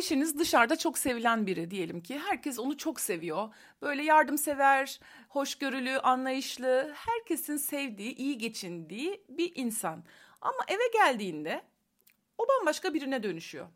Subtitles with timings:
[0.00, 2.18] eşiniz dışarıda çok sevilen biri diyelim ki.
[2.18, 3.54] Herkes onu çok seviyor.
[3.82, 10.04] Böyle yardımsever, hoşgörülü, anlayışlı, herkesin sevdiği, iyi geçindiği bir insan.
[10.40, 11.62] Ama eve geldiğinde
[12.38, 13.66] o bambaşka birine dönüşüyor.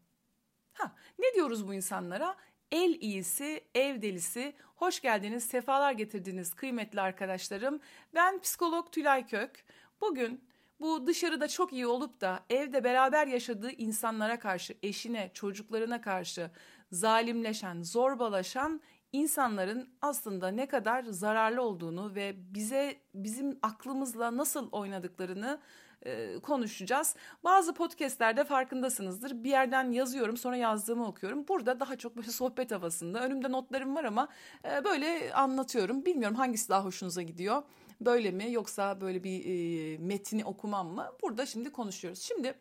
[0.72, 2.36] Ha, ne diyoruz bu insanlara?
[2.72, 4.54] El iyisi, ev delisi.
[4.76, 7.80] Hoş geldiniz, sefalar getirdiniz kıymetli arkadaşlarım.
[8.14, 9.64] Ben psikolog Tülay Kök.
[10.00, 10.44] Bugün
[10.80, 16.50] bu dışarıda çok iyi olup da evde beraber yaşadığı insanlara karşı, eşine, çocuklarına karşı
[16.92, 18.80] zalimleşen, zorbalaşan
[19.12, 25.60] insanların aslında ne kadar zararlı olduğunu ve bize bizim aklımızla nasıl oynadıklarını
[26.02, 27.16] e, konuşacağız.
[27.44, 29.44] Bazı podcastlerde farkındasınızdır.
[29.44, 31.48] Bir yerden yazıyorum sonra yazdığımı okuyorum.
[31.48, 33.20] Burada daha çok böyle sohbet havasında.
[33.20, 34.28] Önümde notlarım var ama
[34.64, 36.06] e, böyle anlatıyorum.
[36.06, 37.62] Bilmiyorum hangisi daha hoşunuza gidiyor.
[38.00, 41.12] Böyle mi yoksa böyle bir e, metni okumam mı?
[41.22, 42.22] Burada şimdi konuşuyoruz.
[42.22, 42.54] Şimdi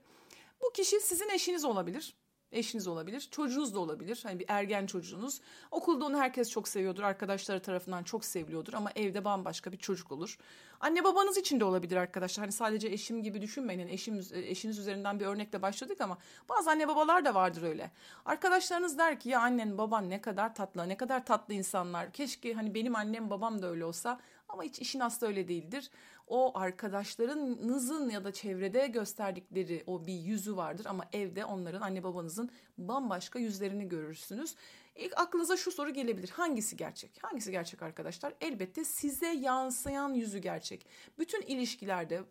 [0.61, 2.15] bu kişi sizin eşiniz olabilir
[2.53, 4.19] eşiniz olabilir, çocuğunuz da olabilir.
[4.23, 5.41] Hani bir ergen çocuğunuz.
[5.71, 10.37] Okulda onu herkes çok seviyordur, arkadaşları tarafından çok seviliyordur ama evde bambaşka bir çocuk olur.
[10.79, 12.43] Anne babanız için de olabilir arkadaşlar.
[12.43, 13.79] Hani sadece eşim gibi düşünmeyin.
[13.79, 16.17] Yani eşim, eşiniz üzerinden bir örnekle başladık ama
[16.49, 17.91] bazı anne babalar da vardır öyle.
[18.25, 22.11] Arkadaşlarınız der ki ya annen baban ne kadar tatlı, ne kadar tatlı insanlar.
[22.11, 24.19] Keşke hani benim annem babam da öyle olsa
[24.53, 25.89] ama hiç işin aslı öyle değildir.
[26.27, 32.49] O arkadaşlarınızın ya da çevrede gösterdikleri o bir yüzü vardır ama evde onların anne babanızın
[32.77, 34.55] bambaşka yüzlerini görürsünüz.
[34.95, 36.29] İlk aklınıza şu soru gelebilir.
[36.29, 37.19] Hangisi gerçek?
[37.21, 38.33] Hangisi gerçek arkadaşlar?
[38.41, 40.87] Elbette size yansıyan yüzü gerçek.
[41.19, 42.23] Bütün ilişkilerde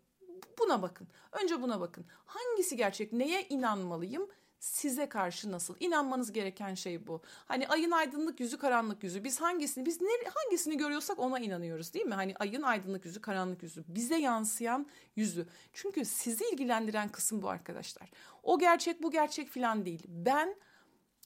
[0.59, 1.09] buna bakın.
[1.33, 2.05] Önce buna bakın.
[2.25, 3.13] Hangisi gerçek?
[3.13, 4.29] Neye inanmalıyım?
[4.63, 5.77] Size karşı nasıl?
[5.81, 7.23] İnanmanız gereken şey bu.
[7.45, 9.25] Hani ayın aydınlık yüzü karanlık yüzü.
[9.25, 12.15] Biz hangisini biz ne, hangisini görüyorsak ona inanıyoruz değil mi?
[12.15, 13.85] Hani ayın aydınlık yüzü karanlık yüzü.
[13.89, 15.47] Bize yansıyan yüzü.
[15.73, 18.11] Çünkü sizi ilgilendiren kısım bu arkadaşlar.
[18.43, 20.03] O gerçek bu gerçek filan değil.
[20.09, 20.57] Ben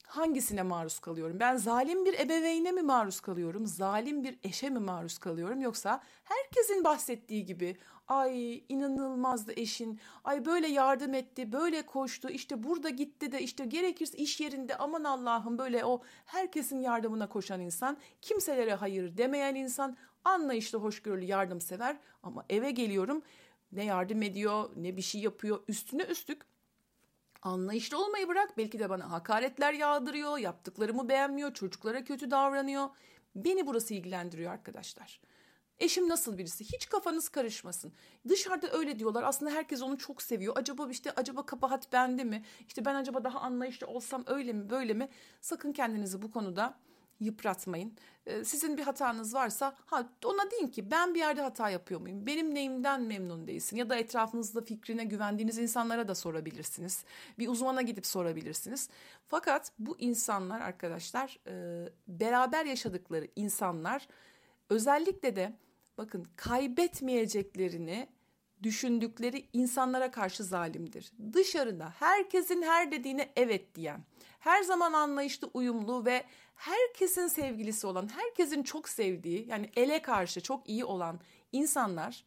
[0.06, 1.40] hangisine maruz kalıyorum?
[1.40, 3.66] Ben zalim bir ebeveyne mi maruz kalıyorum?
[3.66, 5.60] Zalim bir eşe mi maruz kalıyorum?
[5.60, 7.76] Yoksa herkesin bahsettiği gibi
[8.08, 14.18] ay inanılmazdı eşin, ay böyle yardım etti, böyle koştu, işte burada gitti de işte gerekirse
[14.18, 14.76] iş yerinde.
[14.76, 21.96] Aman Allah'ım böyle o herkesin yardımına koşan insan, kimselere hayır demeyen insan, anlayışlı, hoşgörülü, yardımsever.
[22.22, 23.22] Ama eve geliyorum
[23.72, 26.42] ne yardım ediyor, ne bir şey yapıyor, üstüne üstlük
[27.42, 28.58] anlayışlı olmayı bırak.
[28.58, 32.88] Belki de bana hakaretler yağdırıyor, yaptıklarımı beğenmiyor, çocuklara kötü davranıyor.
[33.34, 35.20] Beni burası ilgilendiriyor arkadaşlar.
[35.80, 36.64] Eşim nasıl birisi?
[36.64, 37.92] Hiç kafanız karışmasın.
[38.28, 39.22] Dışarıda öyle diyorlar.
[39.22, 40.52] Aslında herkes onu çok seviyor.
[40.56, 42.44] Acaba işte acaba kabahat bende mi?
[42.68, 45.08] İşte ben acaba daha anlayışlı olsam öyle mi böyle mi?
[45.40, 46.78] Sakın kendinizi bu konuda
[47.20, 47.92] yıpratmayın.
[48.26, 52.26] Ee, sizin bir hatanız varsa ha ona deyin ki ben bir yerde hata yapıyor muyum?
[52.26, 53.76] Benim neyimden memnun değilsin?
[53.76, 57.04] Ya da etrafınızda fikrine güvendiğiniz insanlara da sorabilirsiniz.
[57.38, 58.88] Bir uzmana gidip sorabilirsiniz.
[59.28, 64.08] Fakat bu insanlar arkadaşlar e, beraber yaşadıkları insanlar
[64.70, 65.52] özellikle de
[65.98, 68.08] bakın kaybetmeyeceklerini
[68.62, 71.12] düşündükleri insanlara karşı zalimdir.
[71.32, 74.04] Dışarıda herkesin her dediğine evet diyen,
[74.38, 76.24] her zaman anlayışlı, uyumlu ve
[76.54, 81.20] herkesin sevgilisi olan, herkesin çok sevdiği yani ele karşı çok iyi olan
[81.52, 82.24] insanlar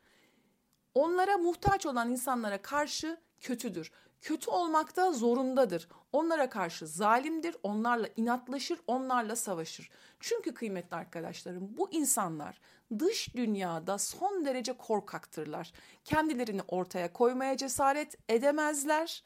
[0.93, 3.91] onlara muhtaç olan insanlara karşı kötüdür.
[4.21, 5.89] Kötü olmakta zorundadır.
[6.11, 9.89] Onlara karşı zalimdir, onlarla inatlaşır, onlarla savaşır.
[10.19, 12.59] Çünkü kıymetli arkadaşlarım bu insanlar
[12.99, 15.71] dış dünyada son derece korkaktırlar.
[16.05, 19.23] Kendilerini ortaya koymaya cesaret edemezler.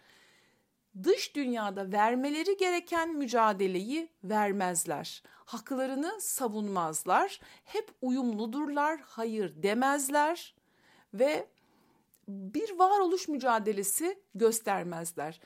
[1.03, 5.23] Dış dünyada vermeleri gereken mücadeleyi vermezler.
[5.45, 7.39] Haklarını savunmazlar.
[7.65, 10.55] Hep uyumludurlar, hayır demezler
[11.13, 11.47] ve
[12.27, 15.39] bir varoluş mücadelesi göstermezler.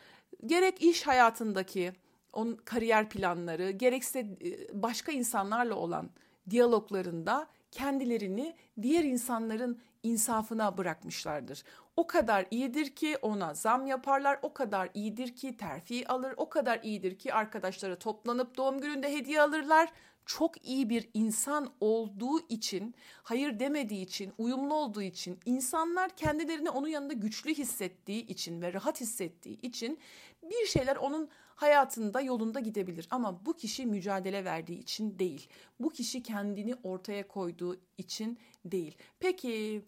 [0.45, 1.93] Gerek iş hayatındaki
[2.37, 6.09] on kariyer planları, gerekse e, başka insanlarla olan
[6.49, 11.63] diyaloglarında kendilerini diğer insanların insafına bırakmışlardır.
[11.97, 16.79] O kadar iyidir ki ona zam yaparlar, o kadar iyidir ki terfi alır, o kadar
[16.83, 19.89] iyidir ki arkadaşları toplanıp doğum gününde hediye alırlar.
[20.25, 26.87] Çok iyi bir insan olduğu için, hayır demediği için, uyumlu olduğu için, insanlar kendilerini onun
[26.87, 29.99] yanında güçlü hissettiği için ve rahat hissettiği için
[30.43, 35.49] bir şeyler onun hayatında yolunda gidebilir ama bu kişi mücadele verdiği için değil.
[35.79, 38.97] Bu kişi kendini ortaya koyduğu için değil.
[39.19, 39.81] Peki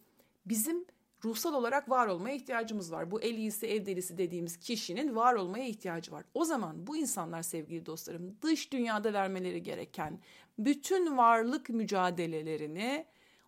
[0.46, 0.86] bizim
[1.24, 3.12] ruhsal olarak var olmaya ihtiyacımız var.
[3.12, 6.26] Bu el iyisi ev delisi dediğimiz kişinin var olmaya ihtiyacı var.
[6.34, 10.20] O zaman bu insanlar sevgili dostlarım dış dünyada vermeleri gereken
[10.60, 13.06] bütün varlık mücadelelerini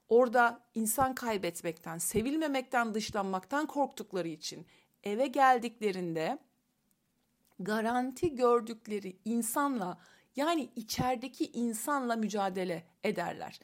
[0.09, 4.65] orada insan kaybetmekten, sevilmemekten, dışlanmaktan korktukları için
[5.03, 6.39] eve geldiklerinde
[7.63, 9.97] garanti gördükleri insanla
[10.35, 13.59] yani içerideki insanla mücadele ederler.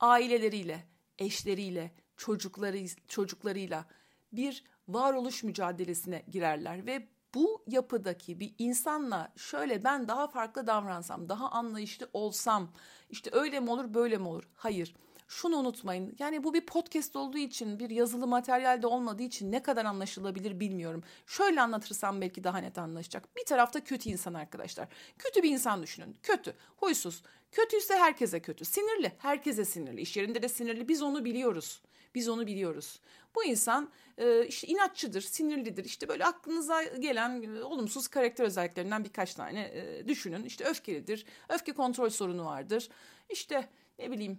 [0.00, 0.84] Aileleriyle,
[1.18, 3.84] eşleriyle, çocukları çocuklarıyla
[4.32, 11.50] bir varoluş mücadelesine girerler ve bu yapıdaki bir insanla şöyle ben daha farklı davransam, daha
[11.50, 12.72] anlayışlı olsam,
[13.10, 14.48] işte öyle mi olur, böyle mi olur?
[14.54, 14.94] Hayır.
[15.28, 16.16] Şunu unutmayın.
[16.18, 21.02] Yani bu bir podcast olduğu için, bir yazılı materyalde olmadığı için ne kadar anlaşılabilir bilmiyorum.
[21.26, 23.36] Şöyle anlatırsam belki daha net anlaşacak.
[23.36, 24.88] Bir tarafta kötü insan arkadaşlar.
[25.18, 26.16] Kötü bir insan düşünün.
[26.22, 27.22] Kötü, huysuz.
[27.52, 28.64] Kötüyse herkese kötü.
[28.64, 30.00] Sinirli, herkese sinirli.
[30.00, 30.88] İş yerinde de sinirli.
[30.88, 31.82] Biz onu biliyoruz.
[32.14, 33.00] Biz onu biliyoruz.
[33.34, 35.84] Bu insan e, işte inatçıdır, sinirlidir.
[35.84, 40.44] İşte böyle aklınıza gelen e, olumsuz karakter özelliklerinden birkaç tane e, düşünün.
[40.44, 42.88] İşte öfkelidir, öfke kontrol sorunu vardır.
[43.30, 44.38] İşte ne bileyim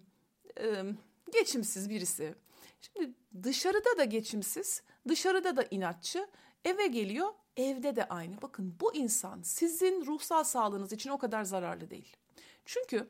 [0.60, 0.84] e,
[1.34, 2.36] geçimsiz birisi.
[2.82, 3.14] Şimdi
[3.44, 6.28] dışarıda da geçimsiz, dışarıda da inatçı.
[6.66, 8.42] Eve geliyor, evde de aynı.
[8.42, 12.16] Bakın bu insan sizin ruhsal sağlığınız için o kadar zararlı değil.
[12.66, 13.10] Çünkü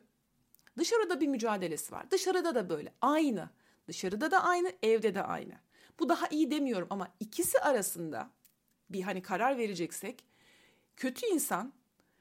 [0.78, 2.10] dışarıda bir mücadelesi var.
[2.10, 3.50] Dışarıda da böyle aynı.
[3.88, 5.54] Dışarıda da aynı, evde de aynı.
[5.98, 8.30] Bu daha iyi demiyorum ama ikisi arasında
[8.90, 10.24] bir hani karar vereceksek
[10.96, 11.72] kötü insan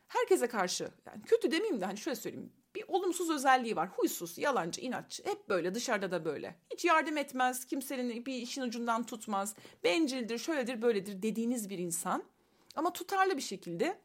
[0.08, 3.90] herkese karşı yani kötü demeyeyim de hani şöyle söyleyeyim bir olumsuz özelliği var.
[3.90, 5.26] Huysuz, yalancı, inatçı.
[5.26, 6.56] Hep böyle dışarıda da böyle.
[6.74, 9.56] Hiç yardım etmez, kimsenin bir işin ucundan tutmaz.
[9.84, 12.24] Bencildir, şöyledir, böyledir dediğiniz bir insan.
[12.76, 14.00] Ama tutarlı bir şekilde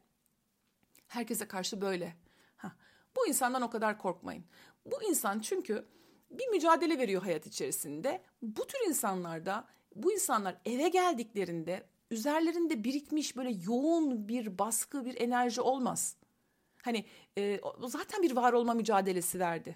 [1.07, 2.15] herkese karşı böyle.
[2.57, 2.69] Heh,
[3.15, 4.45] bu insandan o kadar korkmayın.
[4.85, 5.85] Bu insan çünkü
[6.31, 8.21] bir mücadele veriyor hayat içerisinde.
[8.41, 15.61] Bu tür insanlarda bu insanlar eve geldiklerinde üzerlerinde birikmiş böyle yoğun bir baskı, bir enerji
[15.61, 16.15] olmaz.
[16.81, 17.05] Hani
[17.37, 19.75] e, zaten bir var olma mücadelesi verdi.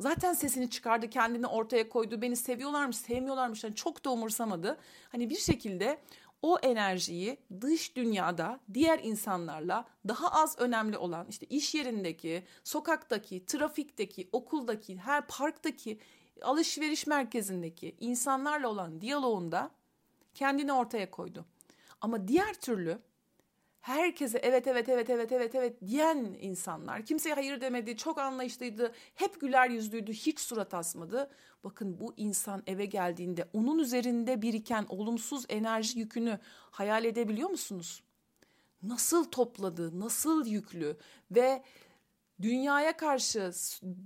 [0.00, 2.22] Zaten sesini çıkardı, kendini ortaya koydu.
[2.22, 3.64] Beni seviyorlarmış, sevmiyorlarmış.
[3.64, 4.78] Yani çok da umursamadı.
[5.08, 5.98] Hani bir şekilde
[6.42, 14.28] o enerjiyi dış dünyada diğer insanlarla daha az önemli olan işte iş yerindeki, sokaktaki, trafikteki,
[14.32, 15.98] okuldaki, her parktaki,
[16.42, 19.70] alışveriş merkezindeki insanlarla olan diyaloğunda
[20.34, 21.44] kendini ortaya koydu.
[22.00, 22.98] Ama diğer türlü
[23.88, 29.40] herkese evet evet evet evet evet evet diyen insanlar kimseye hayır demedi çok anlayışlıydı hep
[29.40, 31.30] güler yüzlüydü hiç surat asmadı
[31.64, 36.38] bakın bu insan eve geldiğinde onun üzerinde biriken olumsuz enerji yükünü
[36.70, 38.02] hayal edebiliyor musunuz
[38.82, 40.96] nasıl topladı nasıl yüklü
[41.30, 41.62] ve
[42.42, 43.52] dünyaya karşı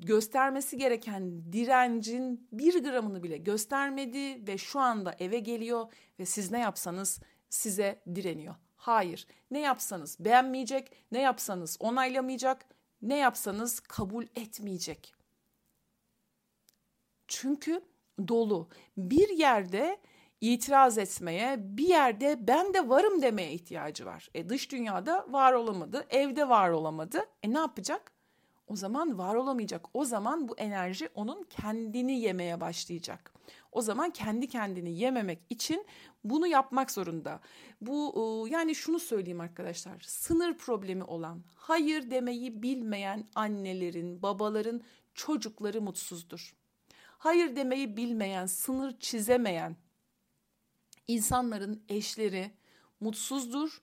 [0.02, 6.58] göstermesi gereken direncin bir gramını bile göstermedi ve şu anda eve geliyor ve siz ne
[6.58, 7.20] yapsanız
[7.50, 8.54] size direniyor.
[8.82, 9.26] Hayır.
[9.50, 12.64] Ne yapsanız beğenmeyecek, ne yapsanız onaylamayacak,
[13.02, 15.14] ne yapsanız kabul etmeyecek.
[17.28, 17.82] Çünkü
[18.28, 18.68] dolu.
[18.96, 19.98] Bir yerde
[20.40, 24.28] itiraz etmeye, bir yerde ben de varım demeye ihtiyacı var.
[24.34, 27.26] E dış dünyada var olamadı, evde var olamadı.
[27.42, 28.12] E ne yapacak?
[28.66, 29.86] O zaman var olamayacak.
[29.94, 33.32] O zaman bu enerji onun kendini yemeye başlayacak.
[33.72, 35.86] O zaman kendi kendini yememek için
[36.24, 37.40] bunu yapmak zorunda.
[37.80, 40.00] Bu yani şunu söyleyeyim arkadaşlar.
[40.00, 44.82] Sınır problemi olan, hayır demeyi bilmeyen annelerin, babaların
[45.14, 46.56] çocukları mutsuzdur.
[47.18, 49.76] Hayır demeyi bilmeyen, sınır çizemeyen
[51.08, 52.50] insanların eşleri
[53.00, 53.82] mutsuzdur.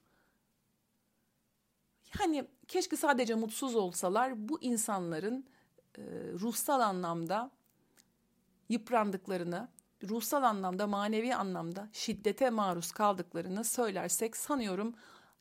[2.19, 5.45] Yani keşke sadece mutsuz olsalar bu insanların
[5.97, 6.01] e,
[6.33, 7.51] ruhsal anlamda
[8.69, 9.67] yıprandıklarını,
[10.09, 14.95] ruhsal anlamda, manevi anlamda şiddete maruz kaldıklarını söylersek sanıyorum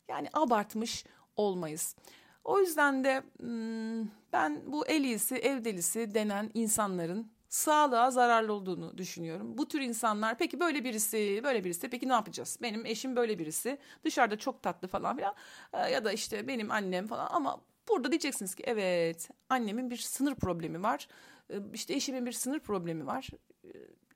[0.09, 1.05] yani abartmış
[1.37, 1.97] olmayız.
[2.45, 8.99] O yüzden de hmm, ben bu el iyisi, ev delisi denen insanların sağlığa zararlı olduğunu
[8.99, 9.59] düşünüyorum.
[9.59, 12.59] Bu tür insanlar peki böyle birisi, böyle birisi peki ne yapacağız?
[12.62, 15.35] Benim eşim böyle birisi dışarıda çok tatlı falan filan
[15.73, 20.35] ee, ya da işte benim annem falan ama burada diyeceksiniz ki evet annemin bir sınır
[20.35, 21.09] problemi var.
[21.50, 23.29] Ee, işte eşimin bir sınır problemi var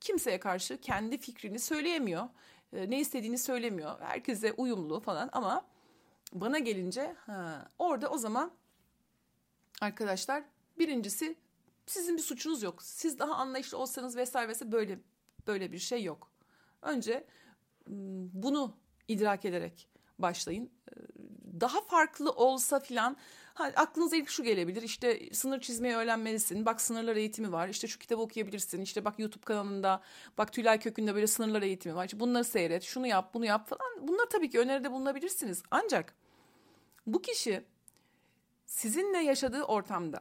[0.02, 2.28] kimseye karşı kendi fikrini söyleyemiyor.
[2.73, 4.00] E, ne istediğini söylemiyor.
[4.00, 5.66] Herkese uyumlu falan ama
[6.32, 8.52] bana gelince ha, orada o zaman
[9.80, 10.44] arkadaşlar
[10.78, 11.37] birincisi
[11.87, 12.82] sizin bir suçunuz yok.
[12.82, 14.99] Siz daha anlayışlı olsanız vesaire vesaire böyle
[15.47, 16.30] böyle bir şey yok.
[16.82, 17.26] Önce
[18.32, 18.76] bunu
[19.09, 20.71] idrak ederek başlayın.
[20.90, 20.94] E,
[21.61, 23.16] daha farklı olsa filan
[23.54, 27.99] Ha, aklınıza ilk şu gelebilir işte sınır çizmeyi öğrenmelisin bak sınırlar eğitimi var işte şu
[27.99, 30.02] kitabı okuyabilirsin işte bak YouTube kanalında
[30.38, 34.09] bak Tülay Kökü'nde böyle sınırlar eğitimi var işte bunları seyret şunu yap bunu yap falan
[34.09, 35.62] bunlar tabii ki öneride bulunabilirsiniz.
[35.71, 36.14] Ancak
[37.06, 37.64] bu kişi
[38.66, 40.21] sizinle yaşadığı ortamda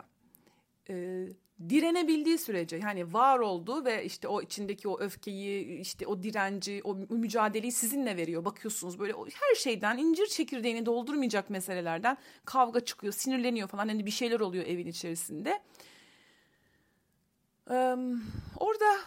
[0.90, 1.28] e,
[1.70, 6.96] direnebildiği sürece yani var olduğu ve işte o içindeki o öfkeyi işte o direnci o
[6.96, 8.46] mücadeleyi sizinle veriyor.
[8.46, 13.88] Bakıyorsunuz böyle her şeyden incir çekirdeğini doldurmayacak meselelerden kavga çıkıyor sinirleniyor falan.
[13.88, 15.62] Hani bir şeyler oluyor evin içerisinde.
[17.70, 17.96] Ee,
[18.60, 18.98] orada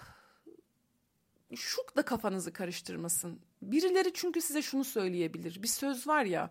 [1.57, 3.41] şu da kafanızı karıştırmasın.
[3.63, 5.63] Birileri çünkü size şunu söyleyebilir.
[5.63, 6.51] Bir söz var ya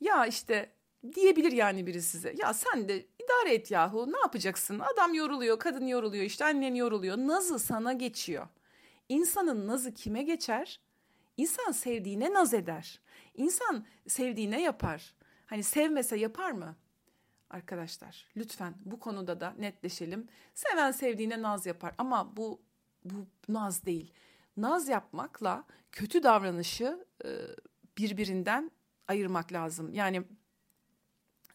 [0.00, 0.70] ya işte
[1.14, 2.34] diyebilir yani biri size.
[2.38, 4.78] Ya sen de idare et yahu ne yapacaksın?
[4.94, 7.16] Adam yoruluyor, kadın yoruluyor, işte annen yoruluyor.
[7.16, 8.48] Nazı sana geçiyor.
[9.08, 10.80] İnsanın nazı kime geçer?
[11.36, 13.00] İnsan sevdiğine naz eder.
[13.34, 15.14] İnsan sevdiğine yapar.
[15.46, 16.76] Hani sevmese yapar mı?
[17.50, 20.28] Arkadaşlar lütfen bu konuda da netleşelim.
[20.54, 22.60] Seven sevdiğine naz yapar ama bu
[23.04, 24.12] bu naz değil.
[24.56, 27.06] Naz yapmakla kötü davranışı
[27.98, 28.70] birbirinden
[29.08, 29.92] ayırmak lazım.
[29.92, 30.22] Yani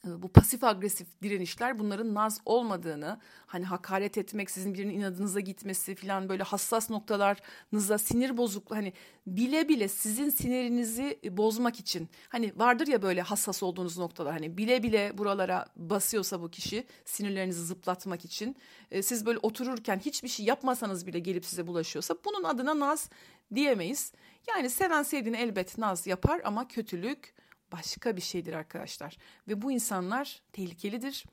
[0.06, 6.30] bu pasif agresif direnişler bunların naz olmadığını hani hakaret etmek sizin birinin inadınıza gitmesi falan
[6.30, 8.94] böyle hassas noktalarınıza sinir bozukluğu hani
[9.28, 14.84] bile bile sizin sinirinizi bozmak için hani vardır ya böyle hassas olduğunuz noktalar hani bile
[14.84, 18.56] bile buralara basıyorsa bu kişi sinirlerinizi zıplatmak için
[18.92, 23.10] e, siz böyle otururken hiçbir şey yapmasanız bile gelip size bulaşıyorsa bunun adına naz
[23.56, 24.14] diyemeyiz.
[24.48, 27.34] Yani seven sevdiğini elbet naz yapar ama kötülük
[27.72, 29.18] başka bir şeydir arkadaşlar.
[29.48, 31.26] Ve bu insanlar tehlikelidir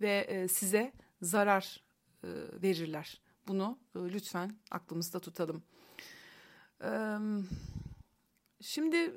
[0.00, 1.82] ve e, size zarar
[2.24, 2.28] e,
[2.62, 3.20] verirler.
[3.48, 5.62] Bunu e, lütfen aklımızda tutalım.
[8.60, 9.14] Şimdi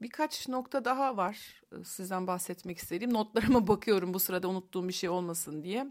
[0.00, 3.14] birkaç nokta daha var sizden bahsetmek istediğim.
[3.14, 5.86] Notlarıma bakıyorum bu sırada unuttuğum bir şey olmasın diye.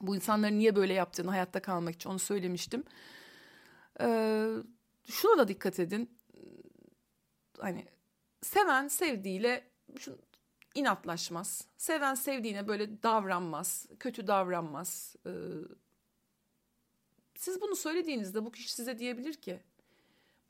[0.00, 2.84] Bu insanların niye böyle yaptığını hayatta kalmak için onu söylemiştim.
[5.06, 6.17] Şuna da dikkat edin
[7.60, 7.86] hani
[8.42, 9.64] seven sevdiğiyle
[9.98, 10.18] şu,
[10.74, 11.64] inatlaşmaz.
[11.76, 15.16] Seven sevdiğine böyle davranmaz, kötü davranmaz.
[15.26, 15.30] Ee,
[17.34, 19.60] siz bunu söylediğinizde bu kişi size diyebilir ki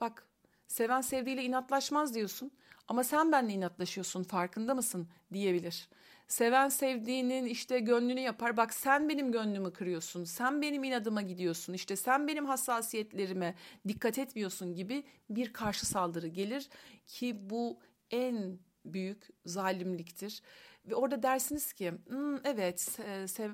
[0.01, 0.27] bak
[0.69, 2.51] seven sevdiğiyle inatlaşmaz diyorsun
[2.89, 5.89] ama sen benimle inatlaşıyorsun farkında mısın diyebilir.
[6.29, 8.57] Seven sevdiğinin işte gönlünü yapar.
[8.57, 10.25] Bak sen benim gönlümü kırıyorsun.
[10.25, 11.73] Sen benim inadıma gidiyorsun.
[11.73, 13.55] İşte sen benim hassasiyetlerime
[13.89, 16.69] dikkat etmiyorsun gibi bir karşı saldırı gelir
[17.07, 17.79] ki bu
[18.11, 20.43] en büyük zalimliktir.
[20.87, 22.99] Ve orada dersiniz ki hmm, evet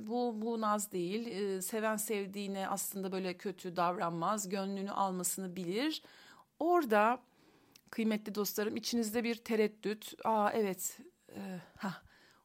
[0.01, 1.27] bu, bu naz değil.
[1.27, 4.49] Ee, seven sevdiğine aslında böyle kötü davranmaz.
[4.49, 6.03] Gönlünü almasını bilir.
[6.59, 7.23] Orada
[7.91, 10.15] kıymetli dostlarım içinizde bir tereddüt.
[10.25, 10.99] Aa evet
[11.37, 12.03] e, ha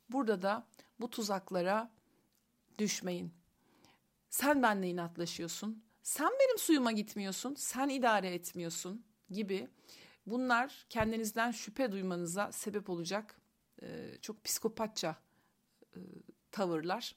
[0.10, 0.68] Burada da
[1.00, 1.92] bu tuzaklara
[2.78, 3.34] düşmeyin.
[4.30, 5.84] Sen benle inatlaşıyorsun.
[6.04, 7.56] Sen benim suyuma gitmiyorsun.
[7.56, 9.70] Sen idare etmiyorsun gibi
[10.25, 13.42] bunlar kendinizden şüphe duymanıza sebep olacak
[13.82, 15.16] e, çok psikopatça
[15.96, 16.00] e,
[16.51, 17.16] tavırlar.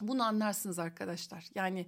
[0.00, 1.46] Bunu anlarsınız arkadaşlar.
[1.54, 1.86] Yani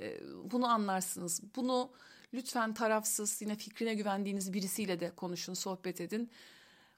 [0.00, 1.42] e, bunu anlarsınız.
[1.56, 1.92] Bunu
[2.34, 6.30] lütfen tarafsız yine fikrine güvendiğiniz birisiyle de konuşun, sohbet edin.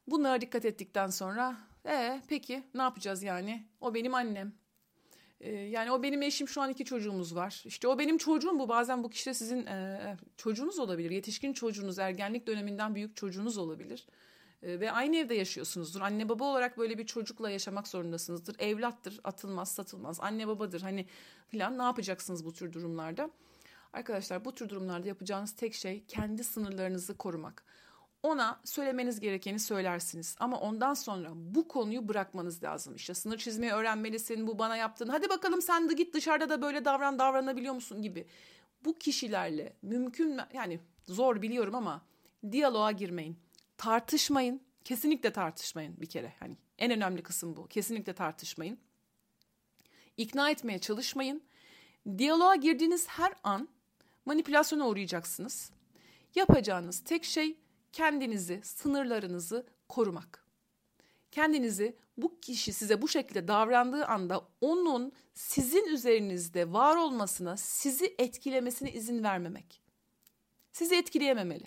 [0.06, 1.56] Bunlara dikkat ettikten sonra
[1.86, 3.66] e peki ne yapacağız yani?
[3.80, 4.52] O benim annem.
[5.40, 7.62] E, yani o benim eşim şu an iki çocuğumuz var.
[7.66, 8.68] İşte o benim çocuğum bu.
[8.68, 11.10] Bazen bu kişi de sizin e, çocuğunuz olabilir.
[11.10, 14.06] Yetişkin çocuğunuz, ergenlik döneminden büyük çocuğunuz olabilir.
[14.62, 16.00] E, ve aynı evde yaşıyorsunuzdur.
[16.00, 18.56] Anne baba olarak böyle bir çocukla yaşamak zorundasınızdır.
[18.58, 20.20] Evlattır, atılmaz, satılmaz.
[20.20, 20.80] Anne babadır.
[20.80, 21.06] Hani
[21.48, 23.30] filan ne yapacaksınız bu tür durumlarda?
[23.92, 27.64] Arkadaşlar bu tür durumlarda yapacağınız tek şey kendi sınırlarınızı korumak
[28.22, 30.36] ona söylemeniz gerekeni söylersiniz.
[30.40, 32.94] Ama ondan sonra bu konuyu bırakmanız lazım.
[32.94, 35.08] İşte sınır çizmeyi öğrenmelisin, bu bana yaptın.
[35.08, 38.26] Hadi bakalım sen de git dışarıda da böyle davran, davranabiliyor musun gibi.
[38.84, 42.02] Bu kişilerle mümkün yani zor biliyorum ama
[42.52, 43.38] diyaloğa girmeyin.
[43.76, 44.62] Tartışmayın.
[44.84, 46.32] Kesinlikle tartışmayın bir kere.
[46.40, 47.66] Hani en önemli kısım bu.
[47.66, 48.78] Kesinlikle tartışmayın.
[50.16, 51.42] İkna etmeye çalışmayın.
[52.18, 53.68] Diyaloğa girdiğiniz her an
[54.24, 55.70] manipülasyona uğrayacaksınız.
[56.34, 57.56] Yapacağınız tek şey
[57.92, 60.46] kendinizi, sınırlarınızı korumak.
[61.30, 68.92] Kendinizi bu kişi size bu şekilde davrandığı anda onun sizin üzerinizde var olmasına, sizi etkilemesine
[68.92, 69.82] izin vermemek.
[70.72, 71.64] Sizi etkileyememeli.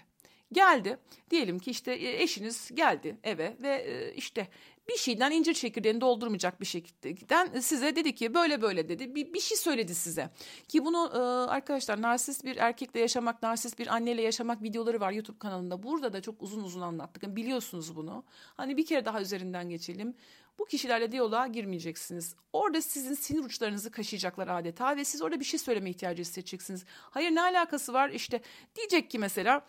[0.51, 0.97] Geldi,
[1.29, 4.47] diyelim ki işte e, eşiniz geldi eve ve e, işte
[4.89, 9.15] bir şeyden incir çekirdeğini doldurmayacak bir şekilde size dedi ki böyle böyle dedi.
[9.15, 10.29] Bir, bir şey söyledi size.
[10.67, 11.17] Ki bunu e,
[11.51, 15.83] arkadaşlar narsist bir erkekle yaşamak narsist bir anneyle yaşamak videoları var YouTube kanalında.
[15.83, 17.23] Burada da çok uzun uzun anlattık.
[17.23, 18.23] Yani biliyorsunuz bunu.
[18.57, 20.15] Hani bir kere daha üzerinden geçelim.
[20.59, 22.35] Bu kişilerle diyaloğa girmeyeceksiniz.
[22.53, 26.85] Orada sizin sinir uçlarınızı kaşıyacaklar adeta ve siz orada bir şey söyleme ihtiyacı hissedeceksiniz.
[26.87, 28.09] Hayır ne alakası var?
[28.09, 28.41] İşte
[28.75, 29.65] diyecek ki mesela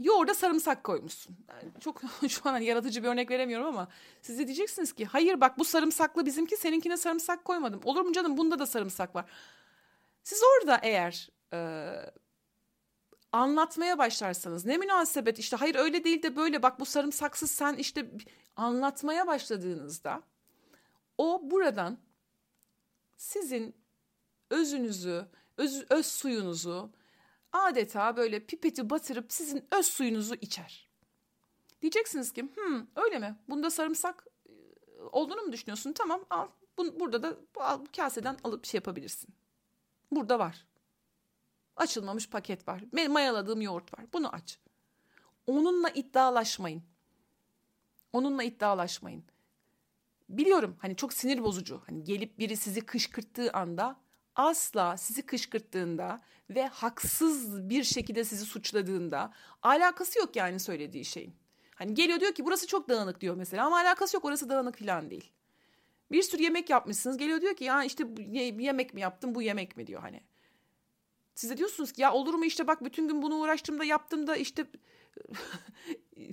[0.00, 1.36] yoğurda sarımsak koymuşsun.
[1.48, 3.88] Yani çok şu an hani yaratıcı bir örnek veremiyorum ama
[4.22, 7.80] siz de diyeceksiniz ki hayır bak bu sarımsaklı bizimki seninkine sarımsak koymadım.
[7.84, 9.24] Olur mu canım bunda da sarımsak var.
[10.22, 11.90] Siz orada eğer e,
[13.32, 18.10] anlatmaya başlarsanız ne münasebet işte hayır öyle değil de böyle bak bu sarımsaksız sen işte
[18.56, 20.22] anlatmaya başladığınızda
[21.18, 21.98] o buradan
[23.16, 23.74] sizin
[24.50, 25.26] özünüzü,
[25.56, 26.90] öz, öz suyunuzu
[27.52, 30.90] adeta böyle pipeti batırıp sizin öz suyunuzu içer.
[31.82, 33.36] Diyeceksiniz ki hmm, öyle mi?
[33.48, 34.52] Bunda sarımsak e,
[35.12, 35.92] olduğunu mu düşünüyorsun?
[35.92, 36.48] Tamam al.
[36.78, 39.34] Bu, burada da bu, al, bu kaseden alıp şey yapabilirsin.
[40.12, 40.66] Burada var.
[41.76, 42.84] Açılmamış paket var.
[43.08, 44.06] Mayaladığım yoğurt var.
[44.12, 44.58] Bunu aç.
[45.46, 46.82] Onunla iddialaşmayın.
[48.12, 49.24] Onunla iddialaşmayın.
[50.28, 51.82] Biliyorum hani çok sinir bozucu.
[51.86, 54.00] Hani gelip biri sizi kışkırttığı anda
[54.48, 56.20] asla sizi kışkırttığında
[56.50, 59.32] ve haksız bir şekilde sizi suçladığında
[59.62, 61.34] alakası yok yani söylediği şeyin.
[61.74, 65.10] Hani geliyor diyor ki burası çok dağınık diyor mesela ama alakası yok orası dağınık falan
[65.10, 65.30] değil.
[66.12, 68.20] Bir sürü yemek yapmışsınız geliyor diyor ki ya işte bu
[68.62, 70.20] yemek mi yaptım bu yemek mi diyor hani.
[71.34, 74.26] Siz de diyorsunuz ki ya olur mu işte bak bütün gün bunu uğraştım da yaptım
[74.26, 74.66] da işte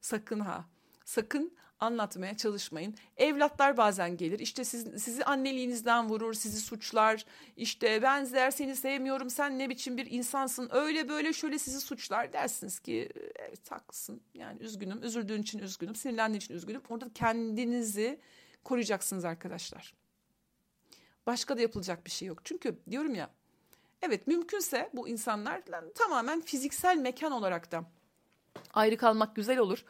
[0.00, 0.64] sakın ha
[1.04, 1.52] sakın
[1.84, 2.94] anlatmaya çalışmayın.
[3.16, 7.24] Evlatlar bazen gelir işte siz, sizi anneliğinizden vurur, sizi suçlar.
[7.56, 12.32] İşte ben seni sevmiyorum, sen ne biçim bir insansın, öyle böyle şöyle sizi suçlar.
[12.32, 16.82] Dersiniz ki evet haklısın yani üzgünüm, üzüldüğün için üzgünüm, sinirlendiğin için üzgünüm.
[16.88, 18.20] Orada kendinizi
[18.64, 19.94] koruyacaksınız arkadaşlar.
[21.26, 22.44] Başka da yapılacak bir şey yok.
[22.44, 23.30] Çünkü diyorum ya
[24.02, 27.84] evet mümkünse bu insanlarla tamamen fiziksel mekan olarak da
[28.74, 29.84] ayrı kalmak güzel olur.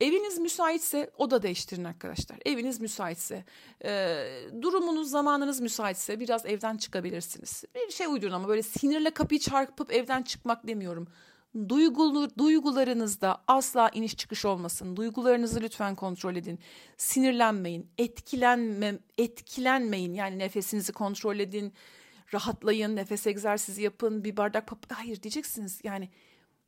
[0.00, 2.38] Eviniz müsaitse oda değiştirin arkadaşlar.
[2.44, 3.44] Eviniz müsaitse,
[3.84, 4.24] e,
[4.62, 7.64] durumunuz, zamanınız müsaitse biraz evden çıkabilirsiniz.
[7.74, 11.08] Bir şey uydurun ama böyle sinirle kapıyı çarpıp evden çıkmak demiyorum.
[11.68, 14.96] Duygulu, duygularınızda asla iniş çıkış olmasın.
[14.96, 16.58] Duygularınızı lütfen kontrol edin.
[16.96, 20.14] Sinirlenmeyin, etkilenme, etkilenmeyin.
[20.14, 21.72] Yani nefesinizi kontrol edin,
[22.34, 24.78] rahatlayın, nefes egzersizi yapın, bir bardak pap...
[24.92, 26.10] Hayır diyeceksiniz yani...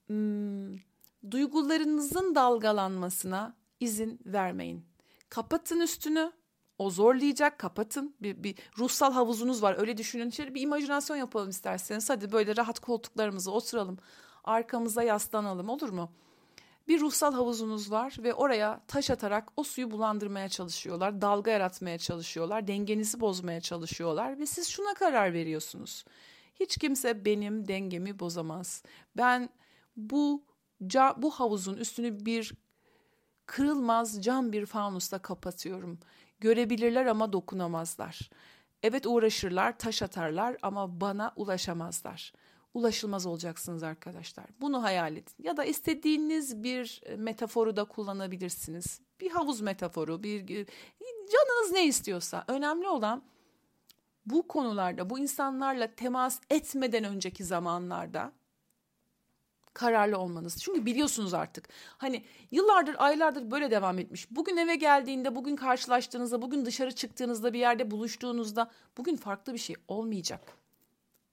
[0.06, 0.87] Hmm,
[1.30, 4.86] duygularınızın dalgalanmasına izin vermeyin.
[5.28, 6.32] Kapatın üstünü.
[6.78, 8.16] O zorlayacak kapatın.
[8.22, 10.30] Bir, bir ruhsal havuzunuz var öyle düşünün.
[10.30, 12.10] Şöyle bir imajinasyon yapalım isterseniz.
[12.10, 13.98] Hadi böyle rahat koltuklarımıza oturalım.
[14.44, 16.12] Arkamıza yaslanalım olur mu?
[16.88, 21.20] Bir ruhsal havuzunuz var ve oraya taş atarak o suyu bulandırmaya çalışıyorlar.
[21.20, 22.66] Dalga yaratmaya çalışıyorlar.
[22.66, 24.38] Dengenizi bozmaya çalışıyorlar.
[24.38, 26.04] Ve siz şuna karar veriyorsunuz.
[26.60, 28.82] Hiç kimse benim dengemi bozamaz.
[29.16, 29.48] Ben
[29.96, 30.44] bu
[31.16, 32.52] bu havuzun üstünü bir
[33.46, 35.98] kırılmaz cam bir fanusla kapatıyorum.
[36.40, 38.30] Görebilirler ama dokunamazlar.
[38.82, 42.32] Evet uğraşırlar, taş atarlar ama bana ulaşamazlar.
[42.74, 44.46] Ulaşılmaz olacaksınız arkadaşlar.
[44.60, 45.34] Bunu hayal edin.
[45.38, 49.00] Ya da istediğiniz bir metaforu da kullanabilirsiniz.
[49.20, 50.46] Bir havuz metaforu, bir
[51.32, 52.44] canınız ne istiyorsa.
[52.48, 53.22] Önemli olan
[54.26, 58.32] bu konularda, bu insanlarla temas etmeden önceki zamanlarda
[59.78, 60.62] kararlı olmanız.
[60.62, 61.68] Çünkü biliyorsunuz artık.
[61.98, 64.30] Hani yıllardır, aylardır böyle devam etmiş.
[64.30, 69.76] Bugün eve geldiğinde, bugün karşılaştığınızda, bugün dışarı çıktığınızda, bir yerde buluştuğunuzda bugün farklı bir şey
[69.88, 70.40] olmayacak.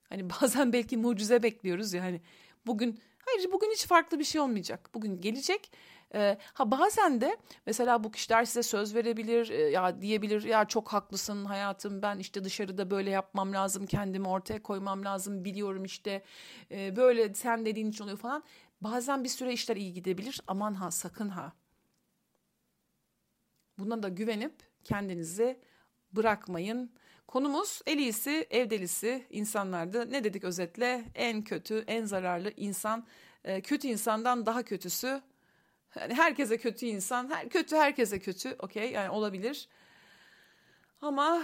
[0.10, 2.22] Hani bazen belki mucize bekliyoruz ya hani
[2.66, 4.90] bugün hayır bugün hiç farklı bir şey olmayacak.
[4.94, 5.72] Bugün gelecek
[6.16, 10.94] e, ha bazen de mesela bu kişiler size söz verebilir e, ya diyebilir ya çok
[10.94, 16.24] haklısın hayatım ben işte dışarıda böyle yapmam lazım kendimi ortaya koymam lazım biliyorum işte
[16.72, 18.44] e, böyle sen dediğin için oluyor falan.
[18.82, 21.54] Bazen bir süre işler iyi gidebilir aman ha sakın ha.
[23.78, 25.60] Buna da güvenip kendinizi
[26.12, 26.92] bırakmayın.
[27.28, 28.88] Konumuz en iyisi ev
[29.30, 30.12] insanlardı.
[30.12, 31.06] Ne dedik özetle?
[31.16, 33.08] En kötü, en zararlı insan.
[33.44, 35.22] E, kötü insandan daha kötüsü
[36.00, 38.56] yani herkese kötü insan, her kötü herkese kötü.
[38.60, 39.70] Okey yani olabilir.
[41.02, 41.44] Ama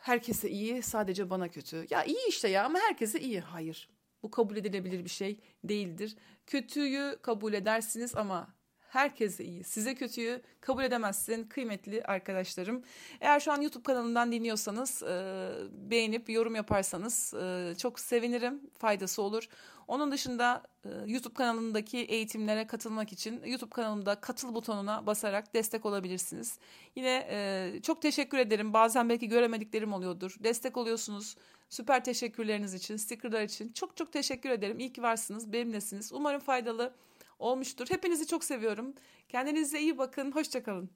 [0.00, 1.86] herkese iyi, sadece bana kötü.
[1.90, 3.40] Ya iyi işte ya ama herkese iyi.
[3.40, 3.88] Hayır.
[4.22, 6.16] Bu kabul edilebilir bir şey değildir.
[6.46, 8.54] Kötüyü kabul edersiniz ama
[8.90, 9.64] herkese iyi.
[9.64, 12.82] Size kötüyü kabul edemezsin kıymetli arkadaşlarım.
[13.20, 18.60] Eğer şu an YouTube kanalından dinliyorsanız e, beğenip yorum yaparsanız e, çok sevinirim.
[18.78, 19.48] Faydası olur.
[19.88, 26.58] Onun dışında e, YouTube kanalındaki eğitimlere katılmak için YouTube kanalımda katıl butonuna basarak destek olabilirsiniz.
[26.96, 28.72] Yine e, çok teşekkür ederim.
[28.72, 30.36] Bazen belki göremediklerim oluyordur.
[30.40, 31.36] Destek oluyorsunuz.
[31.68, 34.78] Süper teşekkürleriniz için, stickerlar için çok çok teşekkür ederim.
[34.78, 36.12] İyi ki varsınız, benimlesiniz.
[36.12, 36.92] Umarım faydalı
[37.40, 37.86] olmuştur.
[37.90, 38.94] Hepinizi çok seviyorum.
[39.28, 40.32] Kendinize iyi bakın.
[40.32, 40.90] Hoşçakalın.